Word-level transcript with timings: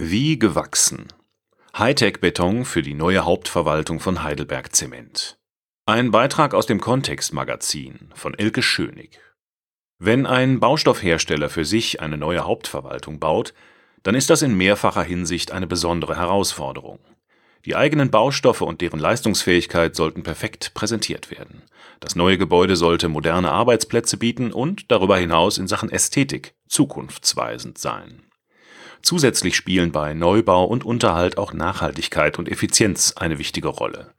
Wie 0.00 0.38
gewachsen. 0.38 1.08
Hightech-Beton 1.76 2.64
für 2.64 2.82
die 2.82 2.94
neue 2.94 3.24
Hauptverwaltung 3.24 3.98
von 3.98 4.22
Heidelberg 4.22 4.72
Zement. 4.72 5.40
Ein 5.86 6.12
Beitrag 6.12 6.54
aus 6.54 6.66
dem 6.66 6.80
Kontext-Magazin 6.80 8.10
von 8.14 8.34
Elke 8.34 8.62
Schönig. 8.62 9.18
Wenn 9.98 10.24
ein 10.24 10.60
Baustoffhersteller 10.60 11.50
für 11.50 11.64
sich 11.64 12.00
eine 12.00 12.16
neue 12.16 12.44
Hauptverwaltung 12.44 13.18
baut, 13.18 13.54
dann 14.04 14.14
ist 14.14 14.30
das 14.30 14.42
in 14.42 14.56
mehrfacher 14.56 15.02
Hinsicht 15.02 15.50
eine 15.50 15.66
besondere 15.66 16.16
Herausforderung. 16.16 17.00
Die 17.64 17.74
eigenen 17.74 18.12
Baustoffe 18.12 18.62
und 18.62 18.80
deren 18.80 19.00
Leistungsfähigkeit 19.00 19.96
sollten 19.96 20.22
perfekt 20.22 20.74
präsentiert 20.74 21.32
werden. 21.32 21.64
Das 21.98 22.14
neue 22.14 22.38
Gebäude 22.38 22.76
sollte 22.76 23.08
moderne 23.08 23.50
Arbeitsplätze 23.50 24.16
bieten 24.16 24.52
und 24.52 24.92
darüber 24.92 25.18
hinaus 25.18 25.58
in 25.58 25.66
Sachen 25.66 25.90
Ästhetik 25.90 26.54
zukunftsweisend 26.68 27.78
sein. 27.78 28.27
Zusätzlich 29.02 29.56
spielen 29.56 29.92
bei 29.92 30.14
Neubau 30.14 30.64
und 30.64 30.84
Unterhalt 30.84 31.38
auch 31.38 31.52
Nachhaltigkeit 31.52 32.38
und 32.38 32.48
Effizienz 32.48 33.14
eine 33.16 33.38
wichtige 33.38 33.68
Rolle. 33.68 34.12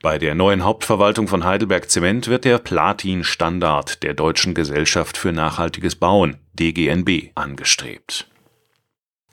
Bei 0.00 0.18
der 0.18 0.36
neuen 0.36 0.62
Hauptverwaltung 0.62 1.26
von 1.26 1.44
Heidelberg 1.44 1.90
Zement 1.90 2.28
wird 2.28 2.44
der 2.44 2.58
Platin-Standard 2.58 4.02
der 4.04 4.14
Deutschen 4.14 4.54
Gesellschaft 4.54 5.16
für 5.16 5.32
nachhaltiges 5.32 5.96
Bauen 5.96 6.36
DGNB 6.54 7.32
angestrebt. 7.34 8.28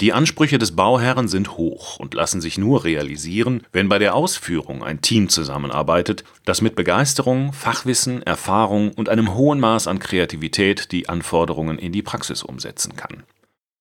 Die 0.02 0.12
Ansprüche 0.12 0.58
des 0.58 0.76
Bauherren 0.76 1.30
sind 1.30 1.56
hoch 1.56 2.00
und 2.00 2.16
lassen 2.16 2.42
sich 2.42 2.58
nur 2.58 2.84
realisieren, 2.84 3.64
wenn 3.72 3.88
bei 3.88 3.98
der 3.98 4.14
Ausführung 4.14 4.84
ein 4.84 5.00
Team 5.00 5.30
zusammenarbeitet, 5.30 6.26
das 6.44 6.62
mit 6.62 6.76
Begeisterung, 6.76 7.54
Fachwissen, 7.54 8.22
Erfahrung 8.24 8.92
und 8.92 9.08
einem 9.08 9.36
hohen 9.36 9.60
Maß 9.62 9.88
an 9.88 10.00
Kreativität 10.00 10.92
die 10.92 11.08
Anforderungen 11.08 11.80
in 11.80 11.94
die 11.94 12.02
Praxis 12.02 12.44
umsetzen 12.44 12.98
kann. 12.98 13.24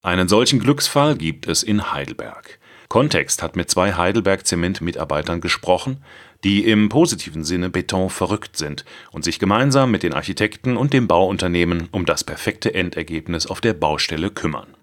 Einen 0.05 0.29
solchen 0.29 0.61
Glücksfall 0.61 1.17
gibt 1.17 1.49
es 1.49 1.63
in 1.63 1.91
Heidelberg. 1.91 2.59
Kontext 2.91 3.43
hat 3.43 3.57
mit 3.57 3.71
zwei 3.71 3.95
Heidelberg-Zement-Mitarbeitern 3.95 5.41
gesprochen, 5.41 6.05
die 6.45 6.67
im 6.67 6.91
positiven 6.91 7.43
Sinne 7.43 7.71
Beton 7.71 8.11
verrückt 8.11 8.59
sind 8.59 8.85
und 9.13 9.25
sich 9.25 9.39
gemeinsam 9.39 9.91
mit 9.91 10.03
den 10.03 10.13
Architekten 10.13 10.77
und 10.77 10.93
dem 10.93 11.09
Bauunternehmen 11.09 11.89
um 11.91 12.05
das 12.05 12.23
perfekte 12.23 12.75
Endergebnis 12.75 13.47
auf 13.47 13.63
der 13.63 13.73
Baustelle 13.73 14.29
kümmern. 14.29 14.77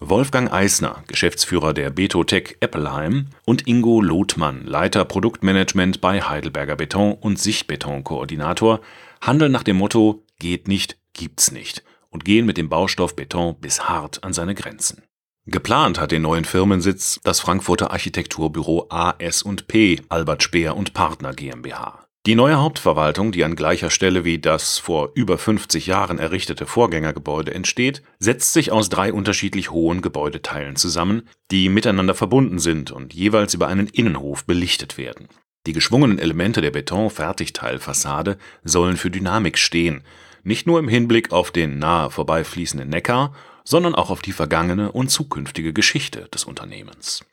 Wolfgang 0.00 0.52
Eisner, 0.52 1.04
Geschäftsführer 1.06 1.72
der 1.72 1.90
Betotech 1.90 2.56
Eppelheim, 2.58 3.26
und 3.44 3.68
Ingo 3.68 4.00
Lothmann, 4.00 4.66
Leiter 4.66 5.04
Produktmanagement 5.04 6.00
bei 6.00 6.22
Heidelberger 6.22 6.74
Beton 6.74 7.12
und 7.12 7.38
Sichtbeton-Koordinator, 7.38 8.80
handeln 9.20 9.52
nach 9.52 9.62
dem 9.62 9.76
Motto 9.76 10.24
Geht 10.40 10.66
nicht, 10.66 10.98
gibt's 11.12 11.52
nicht 11.52 11.84
und 12.16 12.24
gehen 12.24 12.46
mit 12.46 12.56
dem 12.56 12.70
Baustoff 12.70 13.14
Beton 13.14 13.56
bis 13.60 13.90
hart 13.90 14.24
an 14.24 14.32
seine 14.32 14.54
Grenzen. 14.54 15.02
Geplant 15.44 16.00
hat 16.00 16.12
den 16.12 16.22
neuen 16.22 16.46
Firmensitz 16.46 17.20
das 17.24 17.40
Frankfurter 17.40 17.90
Architekturbüro 17.90 18.86
AS&P 18.88 20.00
Albert 20.08 20.42
Speer 20.42 20.74
und 20.78 20.94
Partner 20.94 21.34
GmbH. 21.34 22.06
Die 22.24 22.34
neue 22.34 22.56
Hauptverwaltung, 22.56 23.32
die 23.32 23.44
an 23.44 23.54
gleicher 23.54 23.90
Stelle 23.90 24.24
wie 24.24 24.38
das 24.38 24.78
vor 24.78 25.10
über 25.14 25.36
50 25.36 25.86
Jahren 25.86 26.18
errichtete 26.18 26.64
Vorgängergebäude 26.64 27.52
entsteht, 27.52 28.02
setzt 28.18 28.54
sich 28.54 28.72
aus 28.72 28.88
drei 28.88 29.12
unterschiedlich 29.12 29.70
hohen 29.70 30.00
Gebäudeteilen 30.00 30.76
zusammen, 30.76 31.28
die 31.50 31.68
miteinander 31.68 32.14
verbunden 32.14 32.58
sind 32.58 32.92
und 32.92 33.12
jeweils 33.12 33.52
über 33.52 33.68
einen 33.68 33.88
Innenhof 33.88 34.46
belichtet 34.46 34.96
werden. 34.96 35.28
Die 35.66 35.74
geschwungenen 35.74 36.18
Elemente 36.18 36.62
der 36.62 36.70
Beton-Fertigteilfassade 36.70 38.38
sollen 38.64 38.96
für 38.96 39.10
Dynamik 39.10 39.58
stehen 39.58 40.02
nicht 40.46 40.66
nur 40.66 40.78
im 40.78 40.88
Hinblick 40.88 41.32
auf 41.32 41.50
den 41.50 41.78
nahe 41.78 42.10
vorbeifließenden 42.10 42.88
Neckar, 42.88 43.34
sondern 43.64 43.96
auch 43.96 44.10
auf 44.10 44.22
die 44.22 44.32
vergangene 44.32 44.92
und 44.92 45.10
zukünftige 45.10 45.72
Geschichte 45.72 46.28
des 46.32 46.44
Unternehmens. 46.44 47.24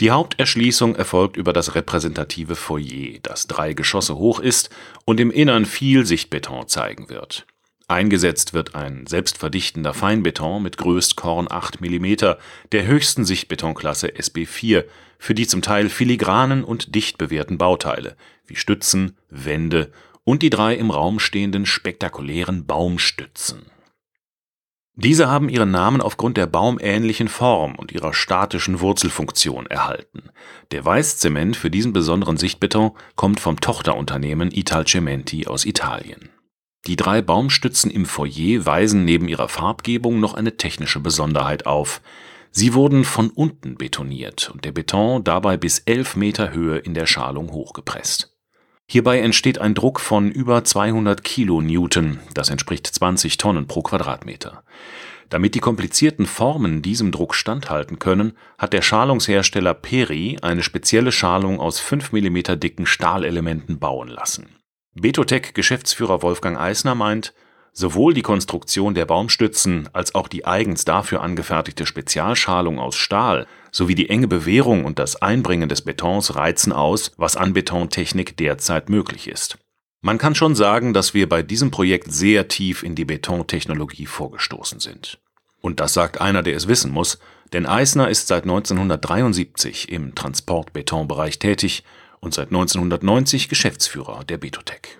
Die 0.00 0.10
Haupterschließung 0.10 0.96
erfolgt 0.96 1.36
über 1.36 1.52
das 1.52 1.76
repräsentative 1.76 2.56
Foyer, 2.56 3.20
das 3.22 3.46
drei 3.46 3.72
Geschosse 3.74 4.16
hoch 4.16 4.40
ist 4.40 4.70
und 5.04 5.20
im 5.20 5.30
Innern 5.30 5.64
viel 5.64 6.04
Sichtbeton 6.04 6.66
zeigen 6.66 7.08
wird. 7.08 7.46
Eingesetzt 7.86 8.52
wird 8.52 8.74
ein 8.74 9.06
selbstverdichtender 9.06 9.94
Feinbeton 9.94 10.60
mit 10.60 10.78
Größtkorn 10.78 11.46
8 11.48 11.80
mm 11.80 12.14
der 12.72 12.86
höchsten 12.86 13.24
Sichtbetonklasse 13.24 14.08
SB4 14.08 14.84
für 15.18 15.34
die 15.34 15.46
zum 15.46 15.62
Teil 15.62 15.88
filigranen 15.88 16.64
und 16.64 16.96
dicht 16.96 17.16
bewehrten 17.16 17.58
Bauteile 17.58 18.16
wie 18.46 18.56
Stützen, 18.56 19.16
Wände 19.30 19.92
und 20.24 20.42
die 20.42 20.50
drei 20.50 20.74
im 20.74 20.90
Raum 20.90 21.20
stehenden 21.20 21.66
spektakulären 21.66 22.66
Baumstützen. 22.66 23.66
Diese 24.96 25.28
haben 25.28 25.48
ihren 25.48 25.72
Namen 25.72 26.00
aufgrund 26.00 26.36
der 26.36 26.46
baumähnlichen 26.46 27.26
Form 27.26 27.74
und 27.74 27.90
ihrer 27.90 28.14
statischen 28.14 28.80
Wurzelfunktion 28.80 29.66
erhalten. 29.66 30.30
Der 30.70 30.84
Weißzement 30.84 31.56
für 31.56 31.68
diesen 31.68 31.92
besonderen 31.92 32.36
Sichtbeton 32.36 32.92
kommt 33.16 33.40
vom 33.40 33.60
Tochterunternehmen 33.60 34.52
Italcementi 34.52 35.48
aus 35.48 35.64
Italien. 35.64 36.30
Die 36.86 36.96
drei 36.96 37.22
Baumstützen 37.22 37.90
im 37.90 38.04
Foyer 38.04 38.66
weisen 38.66 39.04
neben 39.04 39.26
ihrer 39.26 39.48
Farbgebung 39.48 40.20
noch 40.20 40.34
eine 40.34 40.56
technische 40.56 41.00
Besonderheit 41.00 41.66
auf. 41.66 42.00
Sie 42.52 42.74
wurden 42.74 43.04
von 43.04 43.30
unten 43.30 43.76
betoniert 43.76 44.50
und 44.54 44.64
der 44.64 44.70
Beton 44.70 45.24
dabei 45.24 45.56
bis 45.56 45.80
elf 45.80 46.14
Meter 46.14 46.52
Höhe 46.52 46.78
in 46.78 46.94
der 46.94 47.06
Schalung 47.06 47.50
hochgepresst. 47.50 48.33
Hierbei 48.86 49.20
entsteht 49.20 49.58
ein 49.58 49.74
Druck 49.74 49.98
von 50.00 50.30
über 50.30 50.62
200 50.62 51.24
Kilonewton, 51.24 52.20
das 52.34 52.50
entspricht 52.50 52.86
20 52.86 53.38
Tonnen 53.38 53.66
pro 53.66 53.82
Quadratmeter. 53.82 54.62
Damit 55.30 55.54
die 55.54 55.60
komplizierten 55.60 56.26
Formen 56.26 56.82
diesem 56.82 57.10
Druck 57.10 57.34
standhalten 57.34 57.98
können, 57.98 58.34
hat 58.58 58.72
der 58.72 58.82
Schalungshersteller 58.82 59.74
Peri 59.74 60.38
eine 60.42 60.62
spezielle 60.62 61.12
Schalung 61.12 61.60
aus 61.60 61.80
5 61.80 62.12
mm 62.12 62.60
dicken 62.60 62.86
Stahlelementen 62.86 63.78
bauen 63.78 64.08
lassen. 64.08 64.56
Betotech-Geschäftsführer 64.94 66.22
Wolfgang 66.22 66.58
Eisner 66.58 66.94
meint, 66.94 67.34
Sowohl 67.76 68.14
die 68.14 68.22
Konstruktion 68.22 68.94
der 68.94 69.04
Baumstützen 69.04 69.88
als 69.92 70.14
auch 70.14 70.28
die 70.28 70.46
eigens 70.46 70.84
dafür 70.84 71.22
angefertigte 71.22 71.86
Spezialschalung 71.86 72.78
aus 72.78 72.94
Stahl 72.94 73.48
sowie 73.72 73.96
die 73.96 74.08
enge 74.08 74.28
Bewehrung 74.28 74.84
und 74.84 75.00
das 75.00 75.20
Einbringen 75.20 75.68
des 75.68 75.82
Betons 75.82 76.36
reizen 76.36 76.72
aus, 76.72 77.10
was 77.16 77.36
an 77.36 77.52
Betontechnik 77.52 78.36
derzeit 78.36 78.88
möglich 78.88 79.26
ist. 79.26 79.58
Man 80.02 80.18
kann 80.18 80.36
schon 80.36 80.54
sagen, 80.54 80.94
dass 80.94 81.14
wir 81.14 81.28
bei 81.28 81.42
diesem 81.42 81.72
Projekt 81.72 82.12
sehr 82.12 82.46
tief 82.46 82.84
in 82.84 82.94
die 82.94 83.04
Betontechnologie 83.04 84.06
vorgestoßen 84.06 84.78
sind. 84.78 85.18
Und 85.60 85.80
das 85.80 85.94
sagt 85.94 86.20
einer, 86.20 86.44
der 86.44 86.56
es 86.56 86.68
wissen 86.68 86.92
muss, 86.92 87.18
denn 87.52 87.66
Eisner 87.66 88.08
ist 88.08 88.28
seit 88.28 88.44
1973 88.44 89.90
im 89.90 90.14
Transportbetonbereich 90.14 91.40
tätig 91.40 91.82
und 92.20 92.34
seit 92.34 92.48
1990 92.48 93.48
Geschäftsführer 93.48 94.22
der 94.22 94.38
Betotech. 94.38 94.98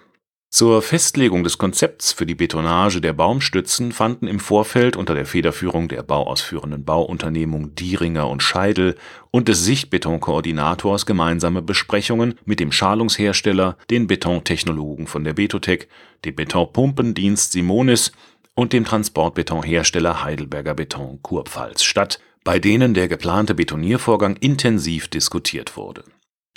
Zur 0.54 0.82
Festlegung 0.82 1.42
des 1.42 1.59
Konzepts 1.59 2.12
für 2.12 2.26
die 2.26 2.37
Betonage 2.37 3.00
der 3.00 3.12
Baumstützen 3.12 3.91
fanden 3.91 4.28
im 4.28 4.38
Vorfeld 4.38 4.94
unter 4.94 5.12
der 5.12 5.26
Federführung 5.26 5.88
der 5.88 6.04
bauausführenden 6.04 6.84
Bauunternehmung 6.84 7.75
Dieringer 7.75 8.28
und 8.28 8.41
Scheidel 8.41 8.94
und 9.32 9.48
des 9.48 9.65
Sichtbetonkoordinators 9.65 11.06
gemeinsame 11.06 11.60
Besprechungen 11.60 12.37
mit 12.44 12.60
dem 12.60 12.70
Schalungshersteller, 12.70 13.76
den 13.91 14.06
Betontechnologen 14.06 15.09
von 15.09 15.25
der 15.25 15.32
Betotech, 15.32 15.88
dem 16.25 16.37
Betonpumpendienst 16.37 17.50
Simonis 17.50 18.12
und 18.54 18.72
dem 18.72 18.84
Transportbetonhersteller 18.84 20.22
Heidelberger 20.22 20.75
Beton 20.75 21.19
Kurpfalz 21.21 21.82
statt, 21.82 22.21
bei 22.44 22.60
denen 22.60 22.94
der 22.94 23.09
geplante 23.09 23.56
Betoniervorgang 23.56 24.36
intensiv 24.36 25.09
diskutiert 25.09 25.76
wurde. 25.76 26.04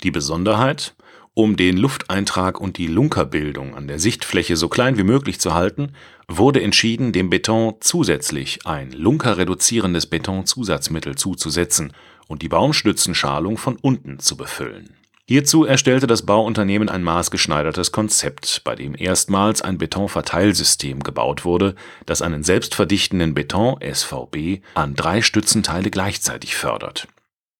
Die 0.04 0.12
Besonderheit 0.12 0.94
um 1.38 1.56
den 1.56 1.76
Lufteintrag 1.76 2.60
und 2.60 2.78
die 2.78 2.88
Lunkerbildung 2.88 3.76
an 3.76 3.86
der 3.86 4.00
Sichtfläche 4.00 4.56
so 4.56 4.68
klein 4.68 4.98
wie 4.98 5.04
möglich 5.04 5.38
zu 5.38 5.54
halten, 5.54 5.92
wurde 6.26 6.60
entschieden, 6.60 7.12
dem 7.12 7.30
Beton 7.30 7.76
zusätzlich 7.78 8.66
ein 8.66 8.90
lunkerreduzierendes 8.90 10.06
Betonzusatzmittel 10.06 11.14
zuzusetzen 11.14 11.92
und 12.26 12.42
die 12.42 12.48
Baumstützenschalung 12.48 13.56
von 13.56 13.76
unten 13.80 14.18
zu 14.18 14.36
befüllen. 14.36 14.96
Hierzu 15.28 15.64
erstellte 15.64 16.08
das 16.08 16.26
Bauunternehmen 16.26 16.88
ein 16.88 17.04
maßgeschneidertes 17.04 17.92
Konzept, 17.92 18.62
bei 18.64 18.74
dem 18.74 18.96
erstmals 18.98 19.62
ein 19.62 19.78
Betonverteilsystem 19.78 21.04
gebaut 21.04 21.44
wurde, 21.44 21.76
das 22.04 22.20
einen 22.20 22.42
selbstverdichtenden 22.42 23.34
Beton 23.34 23.76
(SVB) 23.80 24.64
an 24.74 24.96
drei 24.96 25.22
Stützenteile 25.22 25.90
gleichzeitig 25.92 26.56
fördert. 26.56 27.06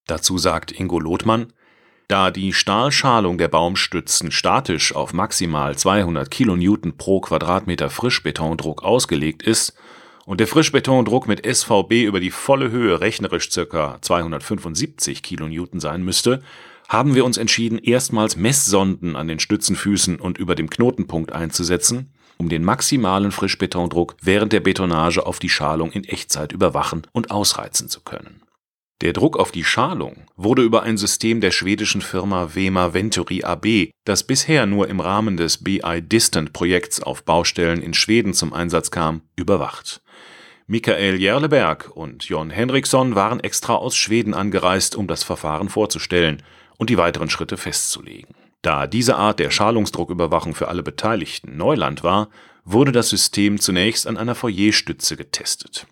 Dazu 0.09 0.37
sagt 0.37 0.73
Ingo 0.73 0.99
Lothmann 0.99 1.53
da 2.09 2.31
die 2.31 2.55
Stahlschalung 2.55 3.37
der 3.37 3.49
Baumstützen 3.49 4.33
statisch 4.33 4.95
auf 4.95 5.13
maximal 5.13 5.77
200 5.77 6.31
kN 6.31 6.95
pro 6.97 7.21
Quadratmeter 7.21 7.91
Frischbetondruck 7.91 8.83
ausgelegt 8.83 9.43
ist 9.43 9.75
und 10.25 10.41
der 10.41 10.47
Frischbetondruck 10.47 11.29
mit 11.29 11.47
SVB 11.47 12.05
über 12.05 12.19
die 12.19 12.31
volle 12.31 12.71
Höhe 12.71 13.01
rechnerisch 13.01 13.51
ca. 13.51 13.99
275 14.01 15.23
kN 15.23 15.69
sein 15.75 16.03
müsste, 16.03 16.43
haben 16.89 17.15
wir 17.15 17.27
uns 17.27 17.37
entschieden, 17.37 17.79
erstmals 17.79 18.37
Messsonden 18.37 19.15
an 19.15 19.29
den 19.29 19.39
Stützenfüßen 19.39 20.19
und 20.19 20.39
über 20.39 20.55
dem 20.55 20.71
Knotenpunkt 20.71 21.33
einzusetzen, 21.33 22.11
um 22.39 22.49
den 22.49 22.65
maximalen 22.65 23.33
Frischbetondruck 23.33 24.17
während 24.23 24.55
der 24.55 24.61
Betonage 24.61 25.27
auf 25.27 25.39
die 25.39 25.51
Schalung 25.51 25.93
in 25.93 26.05
Echtzeit 26.05 26.53
überwachen 26.53 27.03
und 27.13 27.31
ausreizen 27.31 27.91
zu 27.91 28.01
können 28.01 28.48
Der 29.01 29.13
Druck 29.13 29.37
auf 29.37 29.53
die 29.53 29.63
Schalung 29.63 30.25
wurde 30.37 30.63
über 30.63 30.83
ein 30.83 30.97
System 30.97 31.41
der 31.41 31.53
schwedischen 31.53 32.01
Firma 32.01 32.57
Wema 32.57 32.95
Venturi 32.95 33.45
AB, 33.45 33.91
das 34.05 34.25
bisher 34.25 34.67
nur 34.67 34.89
im 34.89 34.99
Rahmen 34.99 35.37
des 35.37 35.63
BI 35.63 36.03
Distant 36.03 36.53
Projekts 36.53 37.01
auf 37.01 37.23
Baustellen 37.23 37.81
in 37.81 37.95
Schweden 37.95 38.35
zum 38.35 38.53
Einsatz 38.53 38.91
kam, 38.91 39.23
überwacht. 39.37 40.03
Michael 40.67 41.21
Jerleberg 41.21 41.91
und 41.95 42.25
Jon 42.25 42.51
Henriksson 42.51 43.15
waren 43.15 43.39
extra 43.39 43.77
aus 43.77 43.95
Schweden 43.95 44.35
angereist, 44.35 44.97
um 44.97 45.07
das 45.07 45.23
Verfahren 45.23 45.69
vorzustellen 45.69 46.43
und 46.77 46.91
die 46.91 46.99
weiteren 46.99 47.31
Schritte 47.31 47.57
festzulegen. 47.57 48.35
Da 48.63 48.89
diese 48.89 49.15
Art 49.15 49.39
der 49.39 49.53
Schalungsdrucküberwachung 49.53 50.57
für 50.57 50.67
alle 50.67 50.83
Beteiligten 50.83 51.57
Neuland 51.57 52.03
war, 52.03 52.31
wurde 52.65 52.91
das 52.91 53.11
System 53.11 53.61
zunächst 53.61 54.09
an 54.09 54.17
einer 54.17 54.35
Foyerstütze 54.35 55.17
getestet 55.17 55.87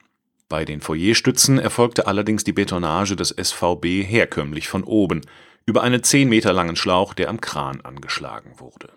bei 0.48 0.64
den 0.64 0.80
Foyerstützen 0.80 1.58
erfolgte 1.58 2.06
allerdings 2.06 2.44
die 2.44 2.52
Betonage 2.52 3.16
des 3.16 3.30
SVB 3.30 4.04
herkömmlich 4.04 4.68
von 4.68 4.84
oben, 4.84 5.22
über 5.66 5.82
einen 5.82 6.02
10 6.02 6.28
Meter 6.28 6.52
langen 6.52 6.76
Schlauch, 6.76 7.14
der 7.14 7.28
am 7.28 7.40
Kran 7.40 7.80
angeschlagen 7.80 8.60
wurde. 8.60 8.90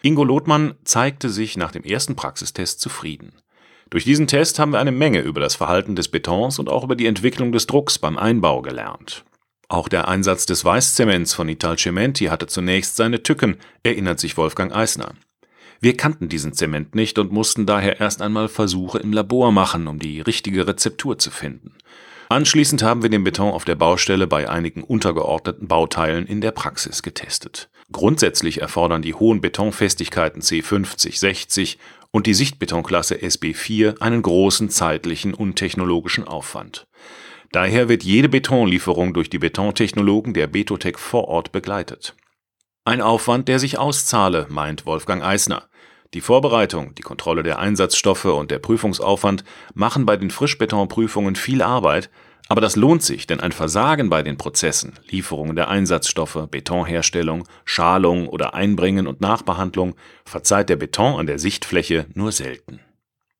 Ingo 0.00 0.24
Lothmann 0.24 0.74
zeigte 0.84 1.28
sich 1.28 1.56
nach 1.56 1.72
dem 1.72 1.82
ersten 1.82 2.16
Praxistest 2.16 2.80
zufrieden. 2.80 3.32
Durch 3.90 4.04
diesen 4.04 4.26
Test 4.26 4.58
haben 4.58 4.72
wir 4.72 4.80
eine 4.80 4.92
Menge 4.92 5.20
über 5.20 5.40
das 5.40 5.56
Verhalten 5.56 5.96
des 5.96 6.08
Betons 6.08 6.58
und 6.58 6.68
auch 6.68 6.84
über 6.84 6.96
die 6.96 7.06
Entwicklung 7.06 7.52
des 7.52 7.66
Drucks 7.66 7.98
beim 7.98 8.16
Einbau 8.16 8.62
gelernt. 8.62 9.24
Auch 9.68 9.88
der 9.88 10.08
Einsatz 10.08 10.46
des 10.46 10.64
Weißzements 10.64 11.34
von 11.34 11.48
Italcementi 11.48 12.26
hatte 12.26 12.46
zunächst 12.46 12.96
seine 12.96 13.22
Tücken, 13.22 13.56
erinnert 13.82 14.18
sich 14.18 14.36
Wolfgang 14.36 14.74
Eisner. 14.74 15.14
Wir 15.80 15.96
kannten 15.96 16.28
diesen 16.28 16.52
Zement 16.52 16.94
nicht 16.94 17.18
und 17.18 17.30
mussten 17.30 17.64
daher 17.64 18.00
erst 18.00 18.20
einmal 18.20 18.48
Versuche 18.48 18.98
im 18.98 19.12
Labor 19.12 19.52
machen, 19.52 19.86
um 19.86 19.98
die 19.98 20.20
richtige 20.20 20.66
Rezeptur 20.66 21.18
zu 21.18 21.30
finden. 21.30 21.74
Anschließend 22.30 22.82
haben 22.82 23.02
wir 23.02 23.10
den 23.10 23.24
Beton 23.24 23.52
auf 23.52 23.64
der 23.64 23.76
Baustelle 23.76 24.26
bei 24.26 24.50
einigen 24.50 24.82
untergeordneten 24.82 25.68
Bauteilen 25.68 26.26
in 26.26 26.40
der 26.40 26.50
Praxis 26.50 27.02
getestet. 27.02 27.70
Grundsätzlich 27.90 28.60
erfordern 28.60 29.00
die 29.00 29.14
hohen 29.14 29.40
Betonfestigkeiten 29.40 30.42
C50, 30.42 31.18
60 31.18 31.78
und 32.10 32.26
die 32.26 32.34
Sichtbetonklasse 32.34 33.14
SB4 33.14 34.00
einen 34.00 34.20
großen 34.20 34.68
zeitlichen 34.68 35.32
und 35.32 35.56
technologischen 35.56 36.24
Aufwand. 36.24 36.86
Daher 37.52 37.88
wird 37.88 38.04
jede 38.04 38.28
Betonlieferung 38.28 39.14
durch 39.14 39.30
die 39.30 39.38
Betontechnologen 39.38 40.34
der 40.34 40.48
Betotec 40.48 40.98
vor 40.98 41.28
Ort 41.28 41.50
begleitet. 41.50 42.14
Ein 42.88 43.02
Aufwand, 43.02 43.48
der 43.48 43.58
sich 43.58 43.78
auszahle, 43.78 44.46
meint 44.48 44.86
Wolfgang 44.86 45.22
Eisner. 45.22 45.64
Die 46.14 46.22
Vorbereitung, 46.22 46.94
die 46.94 47.02
Kontrolle 47.02 47.42
der 47.42 47.58
Einsatzstoffe 47.58 48.24
und 48.24 48.50
der 48.50 48.60
Prüfungsaufwand 48.60 49.44
machen 49.74 50.06
bei 50.06 50.16
den 50.16 50.30
Frischbetonprüfungen 50.30 51.36
viel 51.36 51.60
Arbeit, 51.60 52.08
aber 52.48 52.62
das 52.62 52.76
lohnt 52.76 53.02
sich, 53.02 53.26
denn 53.26 53.40
ein 53.40 53.52
Versagen 53.52 54.08
bei 54.08 54.22
den 54.22 54.38
Prozessen, 54.38 54.94
Lieferungen 55.10 55.54
der 55.54 55.68
Einsatzstoffe, 55.68 56.48
Betonherstellung, 56.50 57.46
Schalung 57.66 58.26
oder 58.26 58.54
Einbringen 58.54 59.06
und 59.06 59.20
Nachbehandlung 59.20 59.94
verzeiht 60.24 60.70
der 60.70 60.76
Beton 60.76 61.20
an 61.20 61.26
der 61.26 61.38
Sichtfläche 61.38 62.06
nur 62.14 62.32
selten. 62.32 62.80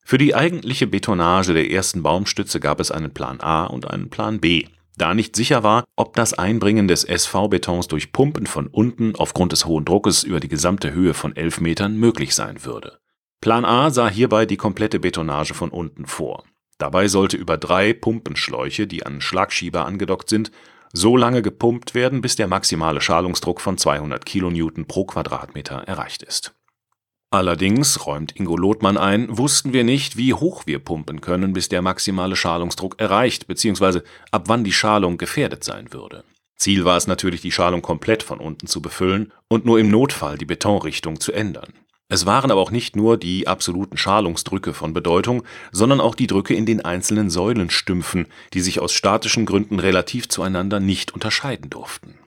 Für 0.05 0.19
die 0.19 0.35
eigentliche 0.35 0.87
Betonage 0.87 1.55
der 1.55 1.71
ersten 1.71 2.03
Baumstütze 2.03 2.61
gab 2.61 2.81
es 2.81 2.91
einen 2.91 3.15
Plan 3.15 3.41
A 3.41 3.65
und 3.65 3.91
einen 3.91 4.11
Plan 4.11 4.41
B 4.41 4.67
da 4.99 5.15
nicht 5.15 5.35
sicher 5.37 5.63
war, 5.63 5.85
ob 5.97 6.15
das 6.15 6.35
Einbringen 6.35 6.89
des 6.89 7.05
SV-Betons 7.05 7.89
durch 7.89 8.13
Pumpen 8.13 8.47
von 8.47 8.67
unten 8.67 9.15
aufgrund 9.17 9.53
des 9.53 9.65
hohen 9.65 9.85
Druckes 9.85 10.25
über 10.25 10.41
die 10.41 10.49
gesamte 10.49 10.93
Höhe 10.93 11.15
von 11.15 11.35
11 11.35 11.61
Metern 11.61 11.97
möglich 11.97 12.35
sein 12.35 12.65
würde. 12.65 12.99
Plan 13.41 13.65
A 13.65 13.91
sah 13.91 14.09
hierbei 14.09 14.47
die 14.47 14.57
komplette 14.57 14.99
Betonage 14.99 15.55
von 15.55 15.71
unten 15.71 16.07
vor. 16.07 16.45
Dabei 16.79 17.09
sollte 17.09 17.37
über 17.37 17.57
drei 17.57 17.93
Pumpenschläuche, 17.93 18.87
die 18.87 19.07
an 19.07 19.21
Schlagschieber 19.21 19.87
angedockt 19.87 20.29
sind, 20.29 20.51
so 20.93 21.17
lange 21.17 21.43
gepumpt 21.43 21.95
werden, 21.95 22.21
bis 22.21 22.37
der 22.37 22.49
maximale 22.49 23.01
Schalungsdruck 23.01 23.61
von 23.61 23.79
200 23.79 24.25
kN 24.27 24.87
pro 24.87 25.05
Quadratmeter 25.05 25.77
erreicht 25.87 26.23
ist 26.23 26.58
Allerdings, 27.31 28.07
räumt 28.07 28.35
Ingo 28.37 28.57
Lothmann 28.57 28.97
ein, 28.97 29.37
wussten 29.37 29.75
wir 29.75 29.85
nicht, 29.85 30.17
wie 30.17 30.33
hoch 30.33 30.63
wir 30.65 30.79
pumpen 30.79 31.21
können, 31.21 31.53
bis 31.53 31.69
der 31.69 31.83
maximale 31.83 32.37
Schalungsdruck 32.37 32.99
erreicht 32.99 33.47
bzw. 33.47 34.01
ab 34.31 34.45
wann 34.47 34.65
die 34.65 34.73
Schalung 34.73 35.19
gefährdet 35.19 35.63
sein 35.63 35.93
würde. 35.93 36.25
Ziel 36.57 36.87
war 36.87 36.97
es 36.97 37.07
natürlich, 37.07 37.43
die 37.43 37.53
Schalung 37.53 37.83
komplett 37.83 38.23
von 38.23 38.41
unten 38.41 38.67
zu 38.67 38.81
befüllen 38.81 39.31
und 39.47 39.67
nur 39.67 39.79
im 39.79 39.91
Notfall 39.91 40.39
die 40.39 40.47
Betonrichtung 40.47 41.21
zu 41.21 41.33
ändern. 41.33 41.75
Es 42.09 42.25
waren 42.25 42.51
aber 42.51 42.63
auch 42.63 42.71
nicht 42.71 42.97
nur 42.97 43.19
die 43.19 43.47
absoluten 43.47 43.99
Schalungsdrücke 43.99 44.73
von 44.73 44.95
Bedeutung, 44.95 45.43
sondern 45.71 46.01
auch 46.01 46.15
die 46.15 46.27
Drücke 46.27 46.55
in 46.55 46.65
den 46.65 46.83
einzelnen 46.83 47.29
Säulenstümpfen, 47.29 48.27
die 48.55 48.61
sich 48.61 48.81
aus 48.81 48.95
statischen 48.95 49.45
Gründen 49.45 49.79
relativ 49.79 50.31
zueinander 50.31 50.81
nicht 50.81 51.13
unterscheiden 51.13 51.69
durften 51.69 52.19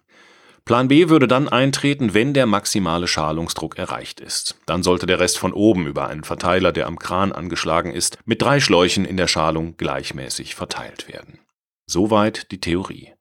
Plan 0.65 0.87
B 0.87 1.09
würde 1.09 1.27
dann 1.27 1.49
eintreten, 1.49 2.13
wenn 2.13 2.33
der 2.33 2.45
maximale 2.45 3.07
Schalungsdruck 3.07 3.77
erreicht 3.77 4.19
ist. 4.19 4.57
Dann 4.67 4.83
sollte 4.83 5.07
der 5.07 5.19
Rest 5.19 5.39
von 5.39 5.53
oben 5.53 5.87
über 5.87 6.07
einen 6.07 6.23
Verteiler, 6.23 6.71
der 6.71 6.87
am 6.87 6.99
Kran 6.99 7.31
angeschlagen 7.31 7.91
ist, 7.91 8.19
mit 8.25 8.41
drei 8.41 8.59
Schläuchen 8.59 9.05
in 9.05 9.17
der 9.17 9.27
Schalung 9.27 9.75
gleichmäßig 9.77 10.55
verteilt 10.55 11.07
werden. 11.07 11.39
Soweit 11.87 12.51
die 12.51 12.61
Theorie. 12.61 13.11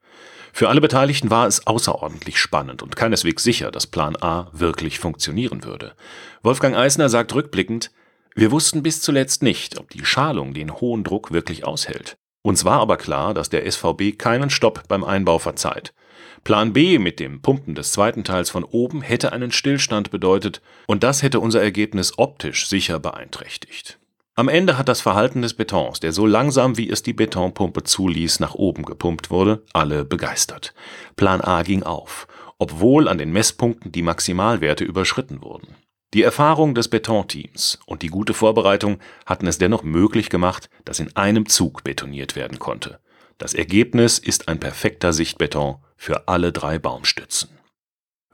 Für 0.52 0.68
alle 0.68 0.80
Beteiligten 0.80 1.30
war 1.30 1.46
es 1.46 1.66
außerordentlich 1.66 2.38
spannend 2.38 2.82
und 2.82 2.96
keineswegs 2.96 3.42
sicher, 3.42 3.70
dass 3.70 3.86
Plan 3.86 4.16
A 4.20 4.50
wirklich 4.52 4.98
funktionieren 4.98 5.64
würde. 5.64 5.94
Wolfgang 6.42 6.76
Eisner 6.76 7.08
sagt 7.08 7.34
rückblickend, 7.34 7.90
wir 8.34 8.50
wussten 8.50 8.82
bis 8.82 9.00
zuletzt 9.00 9.42
nicht, 9.42 9.78
ob 9.78 9.90
die 9.90 10.04
Schalung 10.04 10.54
den 10.54 10.74
hohen 10.74 11.04
Druck 11.04 11.32
wirklich 11.32 11.64
aushält. 11.64 12.16
Uns 12.42 12.64
war 12.64 12.80
aber 12.80 12.96
klar, 12.96 13.34
dass 13.34 13.50
der 13.50 13.70
SVB 13.70 14.18
keinen 14.18 14.50
Stopp 14.50 14.88
beim 14.88 15.04
Einbau 15.04 15.38
verzeiht. 15.38 15.92
Plan 16.44 16.72
B 16.72 16.98
mit 16.98 17.20
dem 17.20 17.42
Pumpen 17.42 17.74
des 17.74 17.92
zweiten 17.92 18.24
Teils 18.24 18.50
von 18.50 18.64
oben 18.64 19.02
hätte 19.02 19.32
einen 19.32 19.52
Stillstand 19.52 20.10
bedeutet 20.10 20.60
und 20.86 21.02
das 21.02 21.22
hätte 21.22 21.40
unser 21.40 21.62
Ergebnis 21.62 22.18
optisch 22.18 22.68
sicher 22.68 22.98
beeinträchtigt. 22.98 23.98
Am 24.36 24.48
Ende 24.48 24.78
hat 24.78 24.88
das 24.88 25.02
Verhalten 25.02 25.42
des 25.42 25.54
Betons, 25.54 26.00
der 26.00 26.12
so 26.12 26.24
langsam 26.24 26.78
wie 26.78 26.88
es 26.88 27.02
die 27.02 27.12
Betonpumpe 27.12 27.82
zuließ, 27.84 28.40
nach 28.40 28.54
oben 28.54 28.84
gepumpt 28.84 29.30
wurde, 29.30 29.62
alle 29.72 30.04
begeistert. 30.04 30.72
Plan 31.16 31.40
A 31.42 31.62
ging 31.62 31.82
auf, 31.82 32.26
obwohl 32.58 33.08
an 33.08 33.18
den 33.18 33.32
Messpunkten 33.32 33.92
die 33.92 34.02
Maximalwerte 34.02 34.84
überschritten 34.84 35.42
wurden. 35.42 35.74
Die 36.14 36.22
Erfahrung 36.22 36.74
des 36.74 36.88
Betonteams 36.88 37.78
und 37.86 38.02
die 38.02 38.08
gute 38.08 38.34
Vorbereitung 38.34 38.98
hatten 39.26 39.46
es 39.46 39.58
dennoch 39.58 39.82
möglich 39.82 40.30
gemacht, 40.30 40.70
dass 40.84 41.00
in 41.00 41.14
einem 41.16 41.46
Zug 41.48 41.84
betoniert 41.84 42.34
werden 42.34 42.58
konnte. 42.58 42.98
Das 43.40 43.54
Ergebnis 43.54 44.18
ist 44.18 44.48
ein 44.48 44.60
perfekter 44.60 45.14
Sichtbeton 45.14 45.76
für 45.96 46.28
alle 46.28 46.52
drei 46.52 46.78
Baumstützen. 46.78 47.48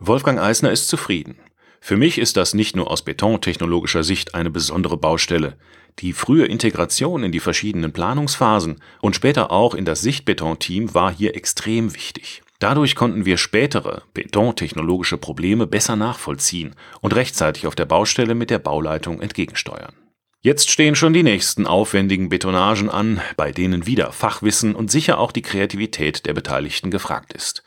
Wolfgang 0.00 0.40
Eisner 0.40 0.72
ist 0.72 0.88
zufrieden. 0.88 1.36
Für 1.80 1.96
mich 1.96 2.18
ist 2.18 2.36
das 2.36 2.54
nicht 2.54 2.74
nur 2.74 2.90
aus 2.90 3.04
betontechnologischer 3.04 4.02
Sicht 4.02 4.34
eine 4.34 4.50
besondere 4.50 4.96
Baustelle. 4.96 5.58
Die 6.00 6.12
frühe 6.12 6.46
Integration 6.46 7.22
in 7.22 7.30
die 7.30 7.38
verschiedenen 7.38 7.92
Planungsphasen 7.92 8.82
und 9.00 9.14
später 9.14 9.52
auch 9.52 9.74
in 9.76 9.84
das 9.84 10.00
Sichtbetonteam 10.00 10.92
war 10.92 11.14
hier 11.14 11.36
extrem 11.36 11.94
wichtig. 11.94 12.42
Dadurch 12.58 12.96
konnten 12.96 13.24
wir 13.24 13.36
spätere 13.36 14.02
betontechnologische 14.12 15.18
Probleme 15.18 15.68
besser 15.68 15.94
nachvollziehen 15.94 16.74
und 17.00 17.14
rechtzeitig 17.14 17.68
auf 17.68 17.76
der 17.76 17.86
Baustelle 17.86 18.34
mit 18.34 18.50
der 18.50 18.58
Bauleitung 18.58 19.20
entgegensteuern. 19.20 19.94
Jetzt 20.46 20.70
stehen 20.70 20.94
schon 20.94 21.12
die 21.12 21.24
nächsten 21.24 21.66
aufwendigen 21.66 22.28
Betonagen 22.28 22.88
an, 22.88 23.20
bei 23.36 23.50
denen 23.50 23.84
wieder 23.84 24.12
Fachwissen 24.12 24.76
und 24.76 24.92
sicher 24.92 25.18
auch 25.18 25.32
die 25.32 25.42
Kreativität 25.42 26.24
der 26.24 26.34
Beteiligten 26.34 26.92
gefragt 26.92 27.32
ist. 27.32 27.64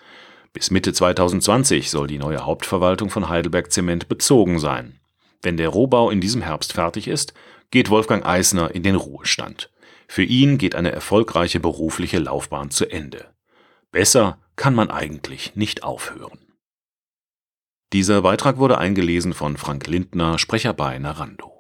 Bis 0.53 0.71
Mitte 0.71 0.93
2020 0.93 1.89
soll 1.89 2.07
die 2.07 2.17
neue 2.17 2.45
Hauptverwaltung 2.45 3.09
von 3.09 3.27
Heidelberg 3.27 3.69
Zement 3.69 4.07
bezogen 4.07 4.59
sein. 4.59 4.97
Wenn 5.41 5.57
der 5.57 5.67
Rohbau 5.67 6.09
in 6.09 6.21
diesem 6.21 6.41
Herbst 6.41 6.71
fertig 6.71 7.09
ist, 7.09 7.33
geht 7.69 7.89
Wolfgang 7.89 8.25
Eisner 8.25 8.73
in 8.73 8.83
den 8.83 8.95
Ruhestand. 8.95 9.69
Für 10.07 10.23
ihn 10.23 10.57
geht 10.57 10.73
eine 10.73 10.93
erfolgreiche 10.93 11.59
berufliche 11.59 12.19
Laufbahn 12.19 12.71
zu 12.71 12.89
Ende. 12.89 13.25
Besser 13.91 14.37
kann 14.55 14.73
man 14.73 14.89
eigentlich 14.89 15.53
nicht 15.53 15.83
aufhören. 15.83 16.39
Dieser 17.91 18.21
Beitrag 18.21 18.55
wurde 18.55 18.77
eingelesen 18.77 19.33
von 19.33 19.57
Frank 19.57 19.85
Lindner, 19.87 20.39
Sprecher 20.39 20.71
bei 20.71 20.97
Narando. 20.97 21.58